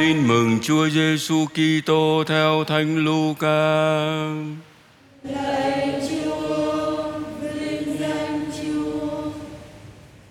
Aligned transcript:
Tin 0.00 0.28
mừng 0.28 0.58
Chúa 0.62 0.88
Giêsu 0.88 1.46
Kitô 1.46 2.24
theo 2.26 2.64
Thánh 2.64 3.04
Luca. 3.04 3.48
Lạy 5.22 6.00
Chúa, 6.10 7.12
vinh 7.40 7.96
danh 7.98 8.44
Chúa. 8.62 9.30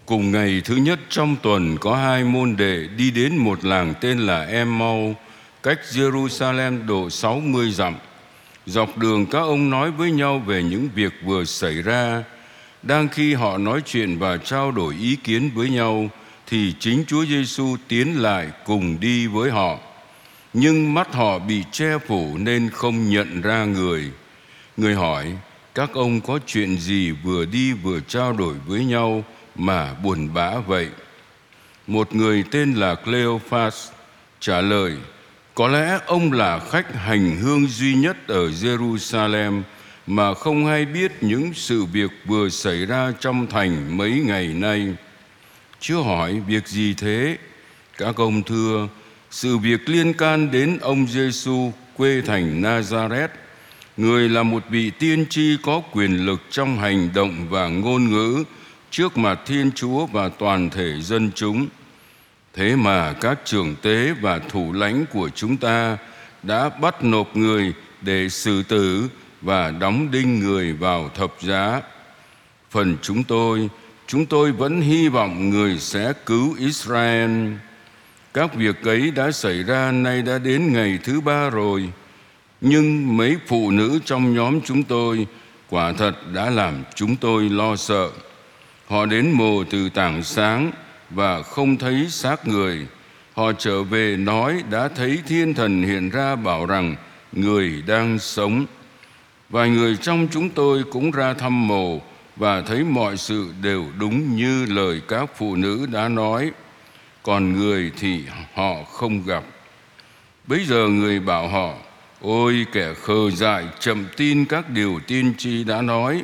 Cùng 0.06 0.32
ngày 0.32 0.62
thứ 0.66 0.76
nhất 0.76 1.00
trong 1.10 1.36
tuần 1.42 1.78
có 1.78 1.96
hai 1.96 2.24
môn 2.24 2.56
đệ 2.56 2.88
đi 2.98 3.12
đến 3.12 3.38
một 3.38 3.66
làng 3.66 3.94
tên 4.02 4.20
là 4.20 4.46
Emmau, 4.46 5.16
cách 5.64 5.80
Jerusalem 5.92 6.86
độ 6.88 7.10
60 7.10 7.72
dặm. 7.72 7.96
Dọc 8.66 8.98
đường 8.98 9.26
các 9.26 9.40
ông 9.40 9.70
nói 9.70 9.92
với 9.92 10.12
nhau 10.12 10.40
về 10.40 10.64
những 10.64 10.90
việc 10.96 11.14
vừa 11.26 11.44
xảy 11.44 11.82
ra. 11.82 12.24
Đang 12.84 13.08
khi 13.08 13.34
họ 13.34 13.58
nói 13.58 13.82
chuyện 13.86 14.20
và 14.20 14.38
trao 14.38 14.72
đổi 14.72 14.96
ý 15.02 15.16
kiến 15.16 15.50
với 15.56 15.70
nhau, 15.70 16.10
thì 16.50 16.74
chính 16.80 17.04
Chúa 17.08 17.26
Giêsu 17.26 17.78
tiến 17.88 18.22
lại 18.22 18.48
cùng 18.66 19.00
đi 19.00 19.28
với 19.28 19.52
họ. 19.52 19.80
Nhưng 20.54 20.94
mắt 20.94 21.14
họ 21.14 21.40
bị 21.40 21.64
che 21.72 21.98
phủ 22.08 22.38
nên 22.38 22.70
không 22.70 23.10
nhận 23.10 23.42
ra 23.42 23.66
người. 23.66 24.12
Người 24.78 24.96
hỏi, 24.96 25.34
các 25.76 25.94
ông 25.94 26.22
có 26.22 26.40
chuyện 26.46 26.78
gì 26.78 27.12
vừa 27.12 27.46
đi 27.46 27.74
vừa 27.74 28.00
trao 28.08 28.34
đổi 28.34 28.56
với 28.68 28.86
nhau 28.86 29.24
mà 29.56 29.94
buồn 29.94 30.34
bã 30.34 30.60
vậy? 30.60 30.90
Một 31.88 32.16
người 32.16 32.44
tên 32.52 32.74
là 32.74 32.96
Cleophas 32.96 33.90
trả 34.40 34.62
lời, 34.62 34.98
có 35.56 35.68
lẽ 35.68 36.00
ông 36.06 36.32
là 36.32 36.60
khách 36.60 36.96
hành 36.96 37.38
hương 37.42 37.68
duy 37.68 37.96
nhất 37.96 38.28
ở 38.28 38.48
Jerusalem 38.48 39.62
mà 40.08 40.34
không 40.34 40.66
hay 40.66 40.86
biết 40.86 41.12
những 41.22 41.54
sự 41.54 41.86
việc 41.86 42.12
vừa 42.26 42.50
xảy 42.50 42.86
ra 42.86 43.14
trong 43.20 43.48
thành 43.48 43.98
mấy 43.98 44.12
ngày 44.12 44.48
nay. 44.48 44.96
Chúa 45.80 46.04
hỏi 46.04 46.42
việc 46.48 46.68
gì 46.68 46.94
thế? 46.94 47.38
Các 47.98 48.16
ông 48.16 48.44
thưa, 48.44 48.88
sự 49.32 49.58
việc 49.58 49.90
liên 49.90 50.14
can 50.14 50.52
đến 50.52 50.78
ông 50.82 51.08
Giêsu 51.08 51.72
quê 51.98 52.22
thành 52.26 52.62
Nazareth. 52.62 53.28
Người 53.98 54.30
là 54.30 54.44
một 54.44 54.64
vị 54.70 54.92
tiên 55.00 55.26
tri 55.30 55.58
có 55.64 55.82
quyền 55.92 56.26
lực 56.26 56.42
trong 56.50 56.80
hành 56.80 57.10
động 57.14 57.48
và 57.50 57.68
ngôn 57.68 58.10
ngữ 58.10 58.44
trước 58.92 59.18
mặt 59.18 59.40
Thiên 59.46 59.72
Chúa 59.72 60.06
và 60.06 60.30
toàn 60.30 60.70
thể 60.70 61.02
dân 61.02 61.32
chúng. 61.36 61.68
Thế 62.54 62.76
mà 62.76 63.14
các 63.14 63.40
trưởng 63.46 63.76
tế 63.82 64.14
và 64.22 64.40
thủ 64.40 64.74
lãnh 64.74 65.06
của 65.14 65.30
chúng 65.30 65.58
ta 65.58 65.98
đã 66.44 66.70
bắt 66.70 67.04
nộp 67.04 67.36
người 67.36 67.74
để 68.02 68.30
xử 68.30 68.64
tử 68.64 69.10
và 69.42 69.72
đóng 69.72 70.12
đinh 70.12 70.40
người 70.40 70.74
vào 70.74 71.10
thập 71.16 71.34
giá. 71.42 71.82
Phần 72.72 72.98
chúng 73.02 73.24
tôi, 73.24 73.70
chúng 74.10 74.26
tôi 74.26 74.52
vẫn 74.52 74.82
hy 74.82 75.08
vọng 75.08 75.50
người 75.50 75.80
sẽ 75.80 76.14
cứu 76.26 76.56
Israel. 76.60 77.48
Các 78.34 78.54
việc 78.56 78.84
ấy 78.84 79.12
đã 79.12 79.32
xảy 79.32 79.64
ra 79.64 79.92
nay 79.92 80.22
đã 80.22 80.38
đến 80.38 80.74
ngày 80.74 81.00
thứ 81.04 81.22
ba 81.22 81.50
rồi. 81.50 81.90
Nhưng 82.62 83.18
mấy 83.18 83.38
phụ 83.48 83.72
nữ 83.72 84.00
trong 84.06 84.36
nhóm 84.36 84.62
chúng 84.62 84.84
tôi 84.84 85.28
quả 85.70 85.92
thật 85.92 86.14
đã 86.34 86.50
làm 86.50 86.84
chúng 86.96 87.16
tôi 87.16 87.50
lo 87.50 87.76
sợ. 87.76 88.10
Họ 88.88 89.06
đến 89.06 89.32
mồ 89.32 89.64
từ 89.64 89.90
tảng 89.90 90.24
sáng 90.24 90.72
và 91.10 91.42
không 91.42 91.78
thấy 91.78 92.06
xác 92.10 92.48
người. 92.48 92.88
Họ 93.34 93.54
trở 93.54 93.84
về 93.84 94.18
nói 94.18 94.64
đã 94.70 94.88
thấy 94.88 95.20
thiên 95.28 95.54
thần 95.54 95.84
hiện 95.84 96.10
ra 96.10 96.36
bảo 96.36 96.66
rằng 96.66 96.96
người 97.32 97.84
đang 97.88 98.20
sống. 98.20 98.66
Vài 99.50 99.70
người 99.70 99.98
trong 100.02 100.28
chúng 100.32 100.50
tôi 100.50 100.84
cũng 100.92 101.12
ra 101.12 101.34
thăm 101.34 101.68
mồ 101.68 102.02
và 102.40 102.62
thấy 102.62 102.84
mọi 102.84 103.18
sự 103.18 103.54
đều 103.62 103.86
đúng 104.00 104.36
như 104.36 104.66
lời 104.66 105.02
các 105.08 105.30
phụ 105.38 105.56
nữ 105.56 105.88
đã 105.92 106.10
nói. 106.10 106.52
Còn 107.24 107.54
người 107.54 107.92
thì 108.00 108.24
họ 108.54 108.84
không 108.84 109.24
gặp. 109.26 109.44
Bây 110.48 110.66
giờ 110.66 110.88
người 110.88 111.20
bảo 111.20 111.48
họ, 111.48 111.74
ôi 112.22 112.66
kẻ 112.72 112.94
khờ 112.94 113.32
dại 113.32 113.66
chậm 113.80 114.06
tin 114.18 114.46
các 114.46 114.70
điều 114.70 115.00
tiên 115.08 115.34
tri 115.38 115.64
đã 115.64 115.82
nói. 115.82 116.24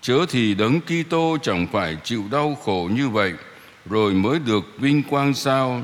Chớ 0.00 0.26
thì 0.28 0.54
đấng 0.54 0.80
Kitô 0.80 1.38
chẳng 1.42 1.66
phải 1.72 1.96
chịu 2.04 2.24
đau 2.30 2.54
khổ 2.64 2.90
như 2.92 3.08
vậy 3.08 3.32
rồi 3.86 4.14
mới 4.14 4.38
được 4.38 4.64
vinh 4.78 5.02
quang 5.02 5.34
sao 5.34 5.82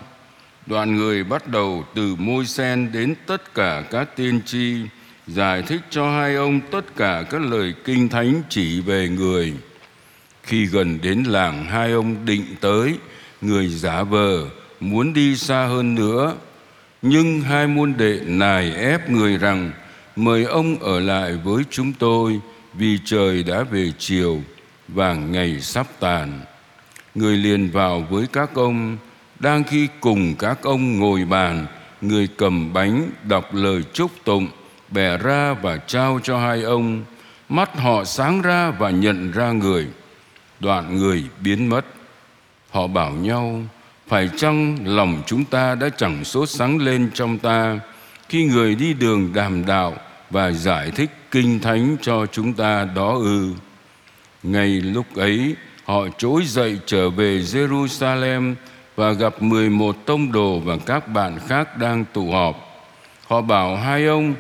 đoàn 0.67 0.97
người 0.97 1.25
bắt 1.25 1.49
đầu 1.49 1.85
từ 1.95 2.17
môi 2.19 2.47
sen 2.47 2.93
đến 2.93 3.15
tất 3.27 3.55
cả 3.55 3.85
các 3.91 4.17
tiên 4.17 4.41
tri 4.47 4.77
giải 5.27 5.63
thích 5.63 5.81
cho 5.91 6.11
hai 6.11 6.35
ông 6.35 6.61
tất 6.71 6.97
cả 6.97 7.25
các 7.31 7.41
lời 7.43 7.75
kinh 7.85 8.09
thánh 8.09 8.43
chỉ 8.49 8.81
về 8.81 9.09
người. 9.09 9.53
Khi 10.43 10.67
gần 10.67 10.99
đến 11.03 11.23
làng, 11.23 11.65
hai 11.65 11.93
ông 11.93 12.17
định 12.25 12.45
tới, 12.61 12.95
người 13.41 13.69
giả 13.69 14.03
vờ, 14.03 14.49
muốn 14.81 15.13
đi 15.13 15.37
xa 15.37 15.67
hơn 15.67 15.95
nữa. 15.95 16.35
Nhưng 17.03 17.41
hai 17.41 17.67
môn 17.67 17.95
đệ 17.99 18.21
nài 18.27 18.75
ép 18.75 19.11
người 19.11 19.37
rằng, 19.37 19.73
mời 20.17 20.45
ông 20.45 20.79
ở 20.79 21.01
lại 21.01 21.33
với 21.45 21.63
chúng 21.71 21.93
tôi, 21.93 22.41
vì 22.75 22.99
trời 23.05 23.43
đã 23.43 23.63
về 23.63 23.93
chiều 23.99 24.43
và 24.89 25.15
ngày 25.15 25.61
sắp 25.61 25.87
tàn. 26.01 26.41
Người 27.15 27.37
liền 27.37 27.71
vào 27.71 28.07
với 28.11 28.27
các 28.33 28.55
ông. 28.55 28.99
Đang 29.41 29.65
khi 29.65 29.89
cùng 30.01 30.35
các 30.39 30.63
ông 30.63 30.99
ngồi 30.99 31.25
bàn, 31.25 31.67
người 32.01 32.29
cầm 32.37 32.73
bánh 32.73 33.11
đọc 33.23 33.55
lời 33.55 33.83
chúc 33.93 34.11
tụng 34.25 34.49
bẻ 34.95 35.17
ra 35.17 35.55
và 35.55 35.77
trao 35.77 36.21
cho 36.23 36.39
hai 36.39 36.63
ông. 36.63 37.05
Mắt 37.49 37.77
họ 37.79 38.05
sáng 38.05 38.43
ra 38.43 38.71
và 38.71 38.91
nhận 38.91 39.31
ra 39.31 39.53
người. 39.53 39.87
Đoạn 40.61 40.97
người 40.97 41.25
biến 41.41 41.69
mất. 41.69 41.85
Họ 42.71 42.87
bảo 42.87 43.11
nhau 43.11 43.63
phải 44.09 44.31
chăng 44.37 44.79
lòng 44.85 45.23
chúng 45.27 45.45
ta 45.45 45.75
đã 45.75 45.89
chẳng 45.89 46.25
sốt 46.25 46.49
sáng 46.49 46.79
lên 46.79 47.11
trong 47.15 47.39
ta 47.39 47.81
khi 48.29 48.45
người 48.45 48.75
đi 48.75 48.95
đường 48.95 49.33
đàm 49.35 49.67
đạo 49.67 49.97
và 50.31 50.51
giải 50.51 50.91
thích 50.91 51.11
kinh 51.31 51.61
thánh 51.61 51.97
cho 52.03 52.27
chúng 52.27 52.53
ta 52.53 52.89
đó 52.95 53.15
ư? 53.15 53.53
Ngay 54.43 54.69
lúc 54.69 55.07
ấy 55.17 55.57
họ 55.85 56.07
trỗi 56.19 56.43
dậy 56.45 56.79
trở 56.87 57.11
về 57.11 57.39
Jerusalem 57.39 58.55
và 58.97 59.13
gặp 59.13 59.43
11 59.43 59.97
tông 60.07 60.33
đồ 60.33 60.59
và 60.59 60.77
các 60.87 61.09
bạn 61.09 61.39
khác 61.49 61.79
đang 61.79 62.05
tụ 62.13 62.31
họp. 62.31 62.57
Họ 63.27 63.41
bảo 63.41 63.77
hai 63.77 64.07
ông, 64.07 64.35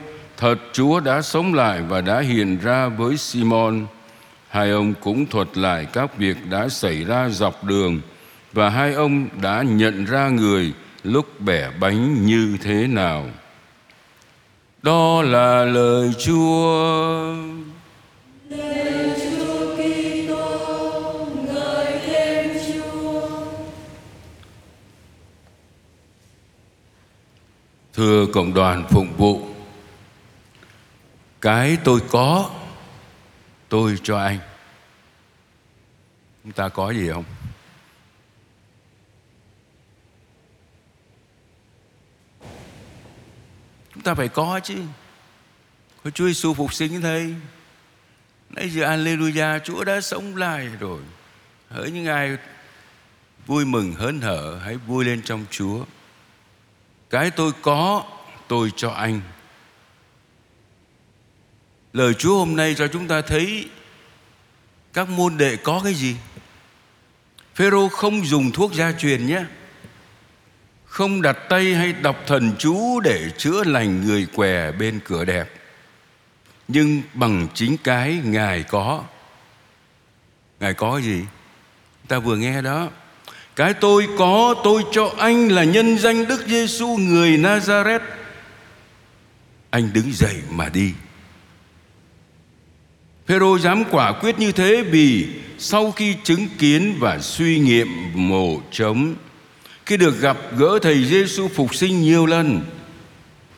thật 0.44 0.58
Chúa 0.72 1.00
đã 1.00 1.22
sống 1.22 1.54
lại 1.54 1.82
và 1.88 2.00
đã 2.00 2.20
hiện 2.20 2.58
ra 2.58 2.88
với 2.88 3.16
Simon. 3.16 3.86
Hai 4.48 4.70
ông 4.70 4.94
cũng 5.00 5.26
thuật 5.26 5.48
lại 5.58 5.86
các 5.92 6.18
việc 6.18 6.36
đã 6.50 6.68
xảy 6.68 7.04
ra 7.04 7.28
dọc 7.28 7.64
đường 7.64 8.00
và 8.52 8.68
hai 8.68 8.94
ông 8.94 9.28
đã 9.42 9.62
nhận 9.62 10.04
ra 10.04 10.28
người 10.28 10.72
lúc 11.02 11.40
bẻ 11.40 11.70
bánh 11.80 12.26
như 12.26 12.56
thế 12.62 12.86
nào. 12.86 13.26
Đó 14.82 15.22
là 15.22 15.64
lời 15.64 16.12
Chúa. 16.18 17.34
Chúa 18.50 19.76
Kitô, 19.76 21.26
ngợi 21.46 21.98
khen 22.06 22.50
Chúa. 22.74 23.28
Thưa 27.94 28.26
cộng 28.32 28.54
đoàn 28.54 28.84
phụng 28.90 29.08
vụ, 29.16 29.43
cái 31.44 31.78
tôi 31.84 32.00
có, 32.10 32.50
tôi 33.68 33.98
cho 34.02 34.18
anh. 34.18 34.38
Chúng 36.42 36.52
ta 36.52 36.68
có 36.68 36.90
gì 36.90 37.10
không? 37.12 37.24
Chúng 43.94 44.02
ta 44.02 44.14
phải 44.14 44.28
có 44.28 44.60
chứ. 44.60 44.78
Có 46.04 46.10
Chúa 46.10 46.26
Giêsu 46.26 46.54
phục 46.54 46.72
sinh 46.72 47.00
thầy. 47.00 47.34
Nãy 48.50 48.68
giờ 48.70 48.84
Alleluia, 48.84 49.58
Chúa 49.64 49.84
đã 49.84 50.00
sống 50.00 50.36
lại 50.36 50.68
rồi. 50.80 51.00
Hỡi 51.70 51.90
những 51.90 52.06
ai 52.06 52.36
vui 53.46 53.64
mừng 53.64 53.92
hớn 53.92 54.20
hở, 54.20 54.60
hãy 54.64 54.76
vui 54.76 55.04
lên 55.04 55.22
trong 55.22 55.44
Chúa. 55.50 55.84
Cái 57.10 57.30
tôi 57.30 57.52
có, 57.62 58.04
tôi 58.48 58.72
cho 58.76 58.90
anh. 58.90 59.20
Lời 61.94 62.14
Chúa 62.14 62.38
hôm 62.38 62.56
nay 62.56 62.74
cho 62.78 62.86
chúng 62.86 63.08
ta 63.08 63.20
thấy 63.20 63.68
các 64.92 65.08
môn 65.08 65.36
đệ 65.36 65.56
có 65.56 65.80
cái 65.84 65.94
gì? 65.94 66.16
Phêrô 67.54 67.88
không 67.88 68.26
dùng 68.26 68.52
thuốc 68.52 68.74
gia 68.74 68.92
truyền 68.92 69.26
nhé. 69.26 69.44
Không 70.86 71.22
đặt 71.22 71.36
tay 71.48 71.74
hay 71.74 71.92
đọc 71.92 72.16
thần 72.26 72.52
chú 72.58 73.00
để 73.00 73.30
chữa 73.38 73.64
lành 73.64 74.06
người 74.06 74.26
què 74.34 74.72
bên 74.72 75.00
cửa 75.04 75.24
đẹp. 75.24 75.50
Nhưng 76.68 77.02
bằng 77.14 77.46
chính 77.54 77.76
cái 77.76 78.20
Ngài 78.24 78.62
có. 78.62 79.04
Ngài 80.60 80.74
có 80.74 80.98
gì? 80.98 81.20
Ta 82.08 82.18
vừa 82.18 82.36
nghe 82.36 82.62
đó. 82.62 82.88
Cái 83.56 83.74
tôi 83.74 84.08
có, 84.18 84.54
tôi 84.64 84.84
cho 84.92 85.12
anh 85.18 85.48
là 85.48 85.64
nhân 85.64 85.98
danh 85.98 86.26
Đức 86.26 86.46
Giêsu 86.46 86.96
người 86.96 87.30
Nazareth. 87.30 88.00
Anh 89.70 89.92
đứng 89.92 90.12
dậy 90.12 90.36
mà 90.50 90.68
đi. 90.68 90.92
Phêrô 93.26 93.58
dám 93.58 93.84
quả 93.90 94.12
quyết 94.12 94.38
như 94.38 94.52
thế 94.52 94.82
vì 94.82 95.26
sau 95.58 95.92
khi 95.92 96.16
chứng 96.24 96.48
kiến 96.58 96.96
và 97.00 97.18
suy 97.18 97.58
nghiệm 97.58 97.88
mồ 98.14 98.60
trống, 98.70 99.14
khi 99.86 99.96
được 99.96 100.20
gặp 100.20 100.36
gỡ 100.56 100.78
thầy 100.82 101.04
Giêsu 101.04 101.48
phục 101.48 101.74
sinh 101.74 102.02
nhiều 102.02 102.26
lần, 102.26 102.60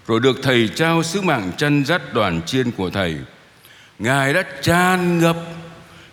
rồi 0.06 0.20
được 0.20 0.36
thầy 0.42 0.68
trao 0.74 1.02
sứ 1.02 1.20
mạng 1.20 1.52
chân 1.56 1.84
dắt 1.84 2.14
đoàn 2.14 2.40
chiên 2.46 2.70
của 2.70 2.90
thầy, 2.90 3.16
ngài 3.98 4.34
đã 4.34 4.42
tràn 4.62 5.18
ngập 5.18 5.36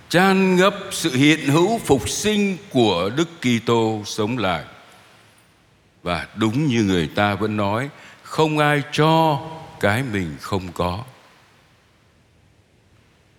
tràn 0.10 0.56
ngập 0.56 0.76
sự 0.92 1.16
hiện 1.16 1.40
hữu 1.40 1.80
phục 1.86 2.10
sinh 2.10 2.58
của 2.70 3.12
Đức 3.16 3.30
Kitô 3.42 4.02
sống 4.06 4.38
lại. 4.38 4.64
Và 6.04 6.28
đúng 6.36 6.68
như 6.68 6.84
người 6.84 7.08
ta 7.08 7.36
vẫn 7.36 7.58
nói, 7.58 7.90
không 8.24 8.60
ai 8.60 8.84
cho 8.92 9.40
cái 9.80 10.04
mình 10.14 10.36
không 10.42 10.72
có 10.74 11.04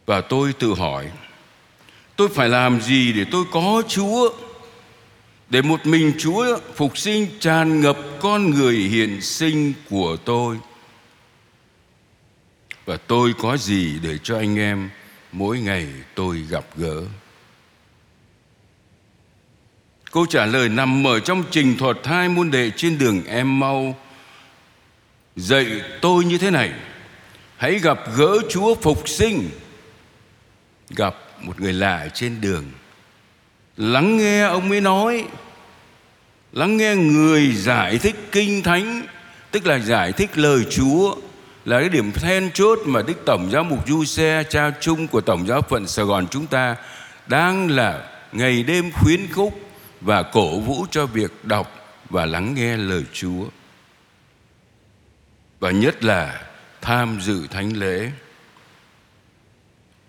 và 0.06 0.20
tôi 0.20 0.52
tự 0.52 0.74
hỏi, 0.74 1.10
tôi 2.16 2.28
phải 2.28 2.48
làm 2.48 2.80
gì 2.80 3.12
để 3.12 3.24
tôi 3.30 3.44
có 3.52 3.82
chúa? 3.88 4.32
Để 5.48 5.62
một 5.62 5.86
mình 5.86 6.12
chúa 6.18 6.58
phục 6.74 6.98
sinh 6.98 7.26
tràn 7.40 7.80
ngập 7.80 7.98
con 8.20 8.50
người 8.50 8.76
hiện 8.76 9.20
sinh 9.20 9.72
của 9.90 10.16
tôi. 10.24 10.58
Và 12.84 12.96
tôi 12.96 13.34
có 13.38 13.56
gì 13.56 13.98
để 14.02 14.18
cho 14.22 14.38
anh 14.38 14.58
em 14.58 14.90
mỗi 15.32 15.58
ngày 15.58 15.86
tôi 16.14 16.38
gặp 16.50 16.64
gỡ? 16.76 17.02
Câu 20.12 20.26
trả 20.26 20.46
lời 20.46 20.68
nằm 20.68 21.06
ở 21.06 21.20
trong 21.20 21.44
trình 21.50 21.76
thuật 21.78 21.96
hai 22.04 22.28
môn 22.28 22.50
đệ 22.50 22.70
trên 22.76 22.98
đường 22.98 23.24
em 23.26 23.60
mau. 23.60 23.96
Dạy 25.36 25.66
tôi 26.00 26.24
như 26.24 26.38
thế 26.38 26.50
này, 26.50 26.72
hãy 27.56 27.78
gặp 27.78 27.98
gỡ 28.16 28.38
chúa 28.50 28.74
phục 28.74 29.08
sinh 29.08 29.50
gặp 30.94 31.14
một 31.40 31.60
người 31.60 31.72
lạ 31.72 32.08
trên 32.14 32.40
đường. 32.40 32.64
Lắng 33.76 34.16
nghe 34.16 34.42
ông 34.42 34.70
ấy 34.70 34.80
nói, 34.80 35.24
lắng 36.52 36.76
nghe 36.76 36.96
người 36.96 37.52
giải 37.52 37.98
thích 37.98 38.16
kinh 38.32 38.62
thánh, 38.62 39.02
tức 39.50 39.66
là 39.66 39.78
giải 39.78 40.12
thích 40.12 40.38
lời 40.38 40.64
chúa, 40.70 41.16
là 41.64 41.80
cái 41.80 41.88
điểm 41.88 42.12
then 42.12 42.50
chốt 42.54 42.78
mà 42.86 43.02
đức 43.02 43.24
tổng 43.26 43.50
giáo 43.50 43.64
mục 43.64 43.88
du 43.88 44.04
xe 44.04 44.42
cha 44.48 44.70
chung 44.80 45.08
của 45.08 45.20
tổng 45.20 45.46
giáo 45.46 45.62
phận 45.62 45.86
sài 45.86 46.04
gòn 46.04 46.26
chúng 46.30 46.46
ta, 46.46 46.76
đang 47.26 47.70
là 47.70 48.10
ngày 48.32 48.62
đêm 48.62 48.92
khuyến 48.92 49.32
khúc 49.32 49.60
và 50.00 50.22
cổ 50.22 50.58
vũ 50.60 50.86
cho 50.90 51.06
việc 51.06 51.30
đọc 51.42 51.72
và 52.10 52.26
lắng 52.26 52.54
nghe 52.54 52.76
lời 52.76 53.04
chúa. 53.12 53.44
Và 55.60 55.70
nhất 55.70 56.04
là 56.04 56.42
tham 56.80 57.18
dự 57.20 57.46
thánh 57.46 57.76
lễ 57.76 58.10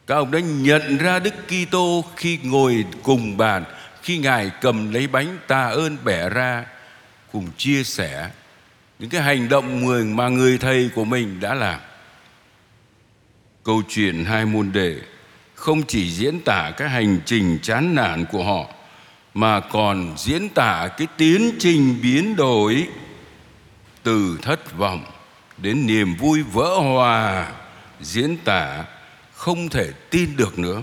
các 0.08 0.16
ông 0.16 0.32
đã 0.32 0.40
nhận 0.40 0.98
ra 0.98 1.20
Đức 1.20 1.34
Kitô 1.48 2.06
khi 2.16 2.40
ngồi 2.44 2.86
cùng 3.04 3.38
bàn, 3.38 3.64
khi 4.02 4.18
Ngài 4.18 4.52
cầm 4.62 4.94
lấy 4.94 5.08
bánh 5.08 5.38
tạ 5.48 5.64
ơn 5.64 5.98
bẻ 6.04 6.30
ra, 6.30 6.66
cùng 7.32 7.48
chia 7.58 7.84
sẻ 7.84 8.30
những 9.00 9.10
cái 9.10 9.22
hành 9.22 9.50
động 9.50 9.86
người 9.86 10.04
mà 10.04 10.30
người 10.30 10.58
thầy 10.58 10.90
của 10.96 11.06
mình 11.06 11.40
đã 11.40 11.54
làm. 11.54 11.80
Câu 13.64 13.82
chuyện 13.90 14.26
hai 14.26 14.46
môn 14.46 14.72
đệ 14.72 14.96
không 15.56 15.84
chỉ 15.84 16.12
diễn 16.12 16.40
tả 16.46 16.72
cái 16.78 16.90
hành 16.90 17.20
trình 17.26 17.60
chán 17.62 17.96
nản 17.96 18.26
của 18.26 18.44
họ 18.44 18.66
mà 19.34 19.60
còn 19.60 20.14
diễn 20.18 20.50
tả 20.50 20.88
cái 20.98 21.08
tiến 21.18 21.56
trình 21.60 22.00
biến 22.02 22.36
đổi 22.36 22.88
từ 24.04 24.40
thất 24.42 24.78
vọng 24.78 25.04
đến 25.58 25.86
niềm 25.86 26.16
vui 26.16 26.44
vỡ 26.44 26.76
hòa 26.76 27.52
diễn 28.02 28.38
tả 28.38 28.84
không 29.36 29.70
thể 29.70 29.92
tin 30.10 30.38
được 30.38 30.60
nữa 30.60 30.82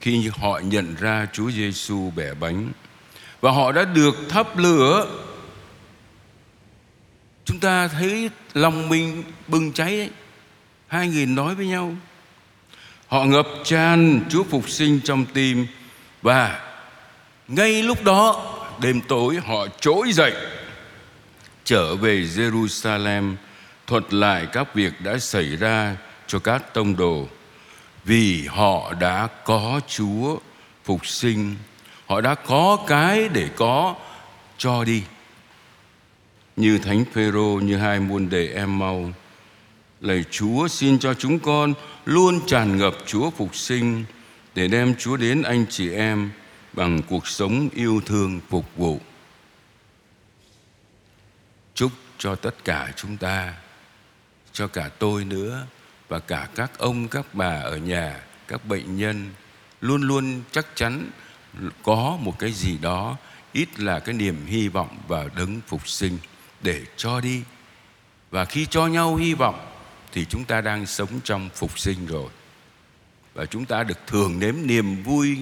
khi 0.00 0.30
họ 0.38 0.60
nhận 0.64 0.94
ra 1.00 1.26
Chúa 1.32 1.50
Giêsu 1.50 2.10
bẻ 2.16 2.34
bánh 2.34 2.72
và 3.40 3.50
họ 3.50 3.72
đã 3.72 3.84
được 3.84 4.14
thắp 4.28 4.58
lửa, 4.58 5.06
chúng 7.44 7.60
ta 7.60 7.88
thấy 7.88 8.30
lòng 8.54 8.88
mình 8.88 9.22
bừng 9.48 9.72
cháy 9.72 9.98
ấy. 9.98 10.10
hai 10.88 11.08
người 11.08 11.26
nói 11.26 11.54
với 11.54 11.66
nhau, 11.66 11.94
họ 13.08 13.24
ngập 13.24 13.46
tràn 13.64 14.24
Chúa 14.30 14.44
phục 14.44 14.68
sinh 14.68 15.00
trong 15.04 15.24
tim 15.24 15.66
và 16.22 16.72
ngay 17.48 17.82
lúc 17.82 18.04
đó, 18.04 18.54
đêm 18.80 19.00
tối, 19.00 19.36
họ 19.46 19.66
trỗi 19.80 20.12
dậy, 20.12 20.32
trở 21.64 21.96
về 21.96 22.20
Jerusalem 22.20 23.34
thuật 23.86 24.14
lại 24.14 24.46
các 24.52 24.74
việc 24.74 24.92
đã 25.00 25.18
xảy 25.18 25.56
ra 25.56 25.96
cho 26.30 26.38
các 26.38 26.74
tông 26.74 26.96
đồ, 26.96 27.28
vì 28.04 28.46
họ 28.46 28.94
đã 28.94 29.28
có 29.44 29.80
Chúa 29.88 30.38
phục 30.84 31.06
sinh. 31.06 31.56
Họ 32.06 32.20
đã 32.20 32.34
có 32.34 32.78
cái 32.86 33.28
để 33.28 33.48
có 33.56 33.94
cho 34.58 34.84
đi. 34.84 35.02
Như 36.56 36.78
thánh 36.78 37.04
Phêrô 37.12 37.60
như 37.62 37.76
hai 37.76 38.00
môn 38.00 38.28
đệ 38.28 38.46
em 38.54 38.78
mau, 38.78 39.12
lạy 40.00 40.24
Chúa 40.30 40.68
xin 40.68 40.98
cho 40.98 41.14
chúng 41.14 41.38
con 41.38 41.74
luôn 42.04 42.40
tràn 42.46 42.78
ngập 42.78 42.94
Chúa 43.06 43.30
phục 43.30 43.56
sinh, 43.56 44.04
để 44.54 44.68
đem 44.68 44.94
Chúa 44.98 45.16
đến 45.16 45.42
anh 45.42 45.66
chị 45.70 45.92
em 45.92 46.30
bằng 46.72 47.02
cuộc 47.08 47.26
sống 47.26 47.68
yêu 47.74 48.00
thương 48.06 48.40
phục 48.48 48.66
vụ. 48.76 49.00
Chúc 51.74 51.92
cho 52.18 52.34
tất 52.34 52.64
cả 52.64 52.92
chúng 52.96 53.16
ta, 53.16 53.54
cho 54.52 54.66
cả 54.66 54.90
tôi 54.98 55.24
nữa 55.24 55.66
và 56.10 56.18
cả 56.18 56.48
các 56.54 56.78
ông, 56.78 57.08
các 57.08 57.34
bà 57.34 57.60
ở 57.60 57.76
nhà, 57.76 58.20
các 58.48 58.64
bệnh 58.64 58.96
nhân 58.96 59.30
luôn 59.80 60.02
luôn 60.02 60.42
chắc 60.52 60.66
chắn 60.74 61.10
có 61.82 62.18
một 62.20 62.38
cái 62.38 62.52
gì 62.52 62.78
đó 62.78 63.16
ít 63.52 63.80
là 63.80 63.98
cái 63.98 64.14
niềm 64.14 64.46
hy 64.46 64.68
vọng 64.68 64.98
vào 65.08 65.28
đấng 65.36 65.60
phục 65.66 65.88
sinh 65.88 66.18
để 66.60 66.82
cho 66.96 67.20
đi. 67.20 67.42
Và 68.30 68.44
khi 68.44 68.66
cho 68.66 68.86
nhau 68.86 69.16
hy 69.16 69.34
vọng 69.34 69.66
thì 70.12 70.24
chúng 70.24 70.44
ta 70.44 70.60
đang 70.60 70.86
sống 70.86 71.20
trong 71.24 71.48
phục 71.54 71.78
sinh 71.78 72.06
rồi. 72.06 72.30
Và 73.34 73.46
chúng 73.46 73.64
ta 73.64 73.82
được 73.82 73.98
thường 74.06 74.38
nếm 74.38 74.54
niềm 74.62 75.02
vui 75.02 75.38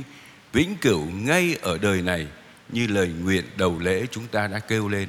vĩnh 0.53 0.76
cửu 0.76 1.05
ngay 1.05 1.56
ở 1.62 1.79
đời 1.79 2.03
này 2.03 2.26
như 2.69 2.87
lời 2.87 3.09
nguyện 3.09 3.44
đầu 3.56 3.79
lễ 3.79 4.06
chúng 4.11 4.26
ta 4.26 4.47
đã 4.47 4.59
kêu 4.59 4.88
lên. 4.88 5.09